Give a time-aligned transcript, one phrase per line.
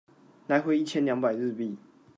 [0.47, 1.77] 來回一千兩百日幣